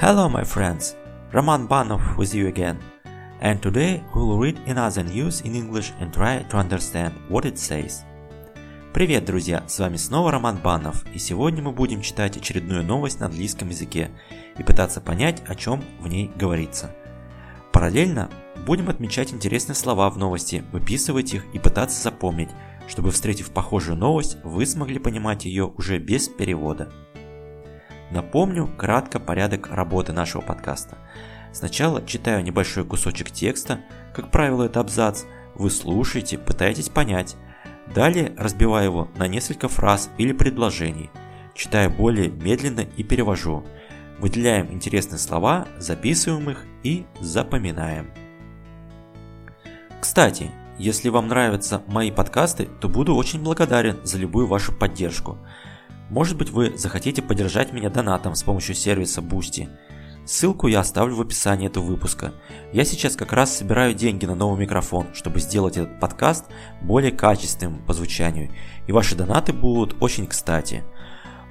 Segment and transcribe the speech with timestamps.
[0.00, 0.96] Hello, my friends.
[1.30, 2.78] Roman Banov with you again.
[3.42, 8.02] And today we'll read another news in English and try to understand what it says.
[8.94, 9.62] Привет, друзья!
[9.68, 14.10] С вами снова Роман Банов, и сегодня мы будем читать очередную новость на английском языке
[14.56, 16.96] и пытаться понять, о чем в ней говорится.
[17.70, 18.30] Параллельно
[18.66, 22.48] будем отмечать интересные слова в новости, выписывать их и пытаться запомнить,
[22.88, 26.90] чтобы, встретив похожую новость, вы смогли понимать ее уже без перевода.
[28.10, 30.98] Напомню кратко порядок работы нашего подкаста.
[31.52, 33.80] Сначала читаю небольшой кусочек текста,
[34.14, 35.24] как правило это абзац,
[35.54, 37.36] вы слушаете, пытаетесь понять.
[37.94, 41.10] Далее разбиваю его на несколько фраз или предложений,
[41.54, 43.64] читаю более медленно и перевожу.
[44.18, 48.10] Выделяем интересные слова, записываем их и запоминаем.
[50.00, 55.38] Кстати, если вам нравятся мои подкасты, то буду очень благодарен за любую вашу поддержку–
[56.10, 59.68] может быть вы захотите поддержать меня донатом с помощью сервиса Boosty.
[60.26, 62.34] Ссылку я оставлю в описании этого выпуска.
[62.72, 66.44] Я сейчас как раз собираю деньги на новый микрофон, чтобы сделать этот подкаст
[66.82, 68.52] более качественным по звучанию,
[68.86, 70.84] и ваши донаты будут очень кстати.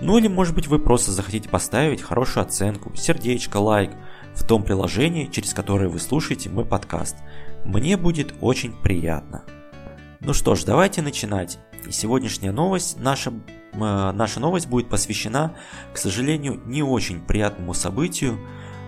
[0.00, 3.92] Ну или может быть вы просто захотите поставить хорошую оценку, сердечко, лайк
[4.34, 7.16] в том приложении, через которое вы слушаете мой подкаст.
[7.64, 9.44] Мне будет очень приятно.
[10.20, 11.58] Ну что ж, давайте начинать.
[11.86, 13.32] И сегодняшняя новость наша
[13.72, 15.54] наша новость будет посвящена,
[15.92, 18.38] к сожалению, не очень приятному событию,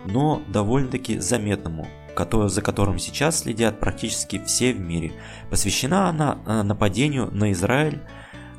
[0.07, 1.87] но довольно-таки заметному,
[2.17, 5.13] за которым сейчас следят практически все в мире.
[5.51, 8.03] Посвящена она э, нападению на Израиль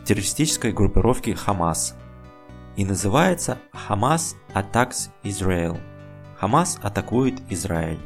[0.06, 1.96] террористической группировки Хамас.
[2.76, 5.80] И называется Хамас Attacks Israel.
[6.40, 8.00] Хамас атакует Израиль.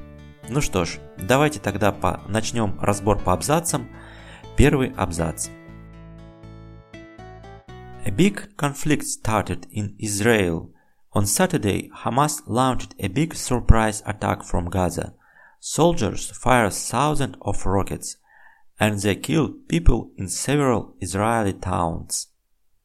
[0.50, 2.22] Ну что ж, давайте тогда по...
[2.28, 3.88] начнем разбор по абзацам.
[4.58, 5.48] Первый абзац.
[8.07, 10.71] A big conflict started in Israel.
[11.13, 15.15] On Saturday, Hamas launched a big surprise attack from Gaza.
[15.61, 18.17] Soldiers fired thousands of rockets,
[18.79, 22.29] and they killed people in several Israeli towns.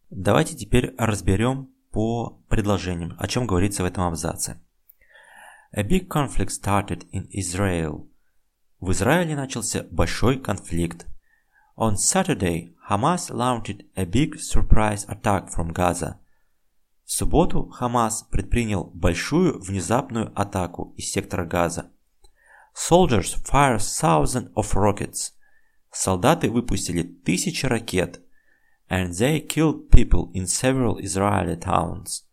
[0.10, 4.60] Давайте теперь разберем по предложениям, о чем говорится в этом абзаце.
[5.72, 8.08] A big conflict started in Israel.
[8.80, 11.08] В Израиле начался большой конфликт.
[11.78, 16.19] On Saturday, Hamas launched a big surprise attack from Gaza.
[17.05, 21.93] В субботу Хамас предпринял большую внезапную атаку из сектора Газа.
[22.75, 25.35] Soldiers fired thousands of rockets.
[25.93, 28.21] Солдаты выпустили тысячи ракет.
[28.89, 32.25] And they killed people in several Israeli towns.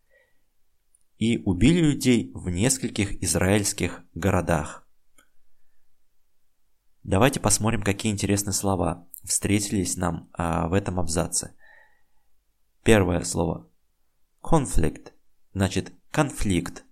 [1.18, 4.87] И убили людей в нескольких израильских городах.
[7.08, 11.56] Давайте посмотрим, какие интересные слова встретились нам а, в этом абзаце.
[12.82, 13.66] Первое слово
[14.42, 15.14] конфликт,
[15.54, 16.84] значит конфликт.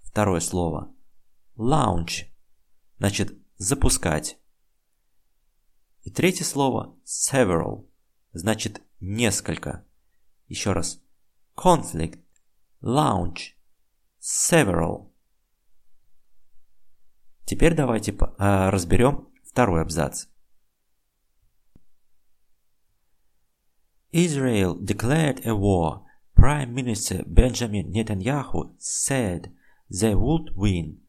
[0.00, 0.92] Второе слово
[1.56, 2.24] launch,
[2.98, 4.40] значит запускать.
[6.02, 7.88] И третье слово several,
[8.32, 9.86] значит несколько.
[10.48, 11.00] Еще раз.
[11.54, 12.24] Conflict,
[12.82, 13.54] launch,
[14.20, 15.12] several.
[17.45, 20.27] Теперь давайте э, разберем второй абзац.
[24.11, 26.03] Israel declared a war.
[26.35, 29.51] Prime Minister Benjamin Netanyahu said
[29.89, 30.99] they would win.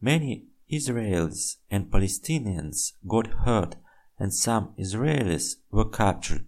[0.00, 3.76] Many Israelis and Palestinians got hurt
[4.18, 6.46] and some Israelis were captured.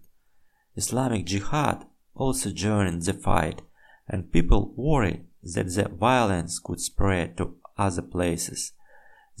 [0.75, 3.61] Islamic Jihad also joined the fight
[4.07, 8.71] and people worried that the violence could spread to other places.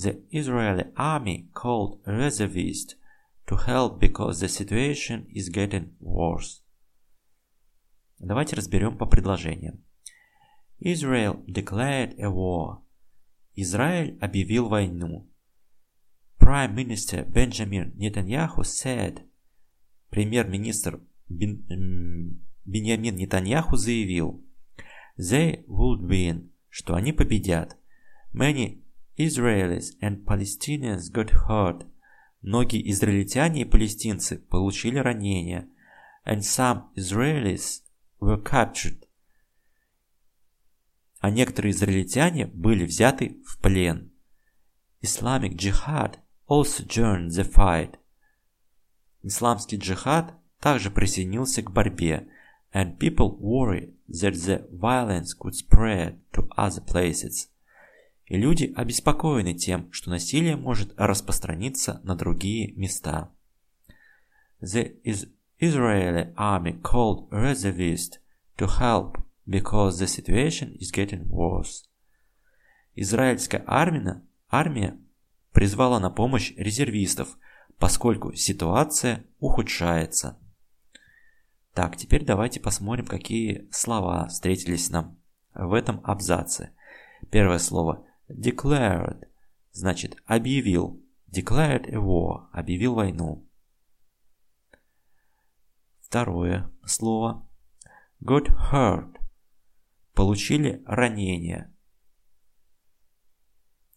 [0.02, 2.94] The Israeli army called reservists
[3.46, 6.62] to help because the situation is getting worse.
[8.18, 9.84] Давайте разберем по предложениям.
[10.78, 12.82] Israel declared a war.
[13.56, 15.28] Израиль объявил войну.
[16.38, 19.26] Prime Minister Benjamin Netanyahu said.
[20.08, 24.42] Премьер-министр Бен, Беньямин Нетаньяху заявил.
[25.18, 27.76] They would win, что они победят.
[28.32, 28.82] Many
[29.26, 31.86] Israelis and Palestinians got hurt.
[32.42, 35.68] Многие израильтяне и палестинцы получили ранения.
[36.24, 37.82] And some Israelis
[38.18, 39.06] were captured.
[41.20, 44.10] А некоторые израильтяне были взяты в плен.
[45.02, 46.18] Islamic Jihad
[46.48, 47.98] also joined the fight.
[49.22, 52.26] Исламский джихад также присоединился к борьбе,
[52.72, 57.48] and people worry that the violence could spread to other places–
[58.30, 63.28] и люди обеспокоены тем, что насилие может распространиться на другие места.
[64.62, 64.94] The
[65.58, 68.20] Israeli army called reservists
[68.56, 69.16] to help
[69.48, 71.86] because the situation is getting worse.
[72.94, 74.96] Израильская армия, армия
[75.52, 77.36] призвала на помощь резервистов,
[77.80, 80.38] поскольку ситуация ухудшается.
[81.74, 85.18] Так, теперь давайте посмотрим, какие слова встретились нам
[85.52, 86.70] в этом абзаце.
[87.32, 89.28] Первое слово declared,
[89.72, 91.02] значит объявил.
[91.30, 93.46] Declared a war, объявил войну.
[96.00, 97.48] Второе слово
[98.20, 99.16] got hurt,
[100.12, 101.72] получили ранение.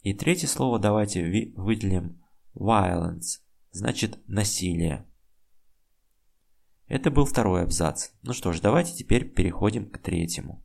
[0.03, 2.21] И третье слово давайте выделим
[2.53, 3.39] violence,
[3.71, 5.07] значит насилие.
[6.87, 8.11] Это был второй абзац.
[8.21, 10.63] Ну что ж, давайте теперь переходим к третьему.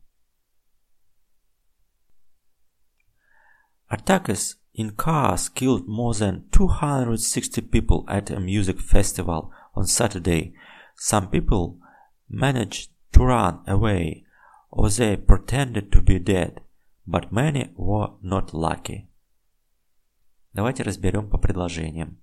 [3.90, 10.52] Attackers in cars killed more than 260 people at a music festival on Saturday.
[10.96, 11.78] Some people
[12.28, 14.24] managed to run away
[14.70, 16.60] or they pretended to be dead,
[17.06, 19.08] but many were not lucky.
[20.52, 22.18] Давайте разберем по предложениям.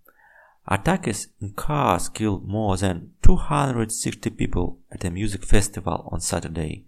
[0.65, 6.85] Attackers in cars killed more than 260 people at a music festival on Saturday.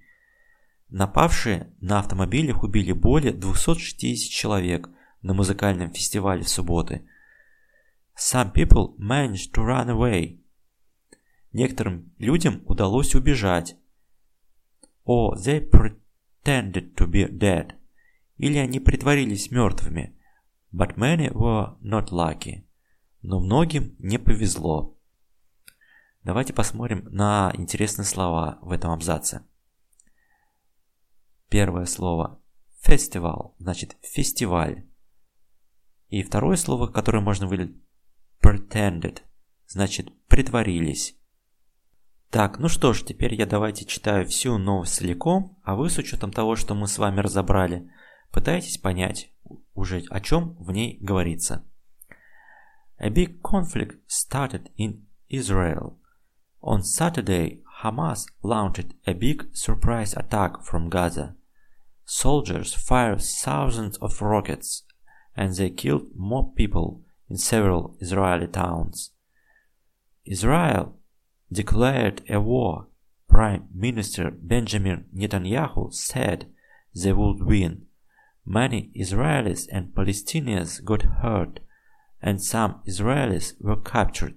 [0.91, 4.89] Напавшие на автомобилях убили более 260 человек
[5.21, 7.07] на музыкальном фестивале в субботы.
[8.17, 10.41] Some people managed to run away.
[11.53, 13.77] Некоторым людям удалось убежать.
[15.05, 17.73] Or they pretended to be dead.
[18.39, 20.17] Или они притворились мертвыми.
[20.73, 22.65] But many were not lucky.
[23.21, 24.97] Но многим не повезло.
[26.25, 29.48] Давайте посмотрим на интересные слова в этом абзаце.
[31.49, 32.41] Первое слово
[32.81, 34.87] фестивал, значит фестиваль.
[36.09, 37.77] И второе слово, которое можно выделить,
[38.43, 39.23] pretended,
[39.67, 41.17] значит притворились.
[42.31, 46.31] Так, ну что ж, теперь я давайте читаю всю новость целиком, а вы с учетом
[46.31, 47.91] того, что мы с вами разобрали,
[48.31, 49.33] пытаетесь понять
[49.75, 51.65] уже о чем в ней говорится.
[52.99, 55.97] A big conflict started in Israel.
[56.61, 61.38] On Saturday, Hamas launched a big surprise attack from Gaza.
[62.11, 64.83] Soldiers fired thousands of rockets
[65.37, 69.11] and they killed more people in several Israeli towns.
[70.25, 70.97] Israel
[71.53, 72.87] declared a war.
[73.29, 76.47] Prime Minister Benjamin Netanyahu said
[76.95, 77.85] they would win.
[78.47, 81.61] Many Israelis and Palestinians got hurt
[82.23, 84.35] and some Israelis were captured.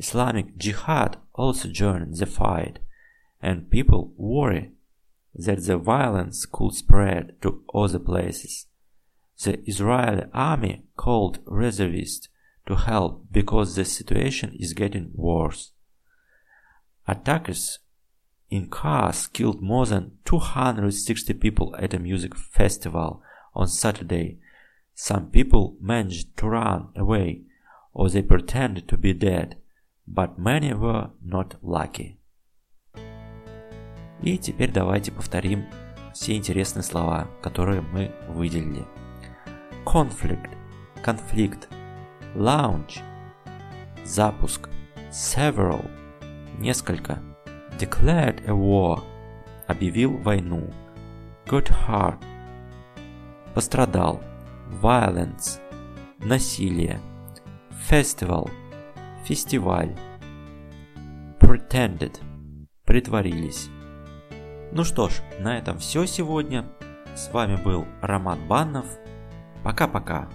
[0.00, 2.80] Islamic Jihad also joined the fight,
[3.40, 4.72] and people worry
[5.34, 8.66] that the violence could spread to other places.
[9.42, 12.28] The Israeli army called reservists
[12.66, 15.72] to help because the situation is getting worse.
[17.08, 17.78] Attackers
[18.50, 23.22] in cars killed more than 260 people at a music festival
[23.54, 24.38] on Saturday
[24.94, 27.42] Some people managed to run away,
[27.94, 29.56] or they pretended to be dead,
[30.06, 32.18] but many were not lucky.
[34.22, 35.66] И теперь давайте повторим
[36.14, 38.84] все интересные слова, которые мы выделили.
[39.84, 40.50] Conflict–
[41.02, 41.68] конфликт.
[42.34, 43.00] Launch–
[44.04, 44.68] запуск.
[45.10, 45.90] Several–
[46.58, 47.20] несколько.
[47.78, 49.02] Declared a war–
[49.66, 50.72] объявил войну.
[51.46, 52.22] Got hurt–
[53.54, 54.22] пострадал–
[54.82, 55.60] violence–
[56.20, 57.00] насилие,
[57.90, 58.48] festival–
[59.24, 59.96] фестиваль,
[61.40, 62.20] pretended–
[62.84, 63.68] притворились.
[64.74, 66.64] Ну что ж, на этом все сегодня.
[67.14, 68.86] С вами был Роман Баннов.
[69.62, 70.30] Пока-пока.